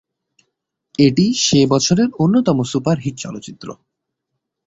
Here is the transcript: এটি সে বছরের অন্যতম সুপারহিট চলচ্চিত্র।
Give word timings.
এটি 0.99 1.25
সে 1.41 1.59
বছরের 1.69 2.09
অন্যতম 2.19 2.57
সুপারহিট 2.63 3.15
চলচ্চিত্র। 3.17 3.67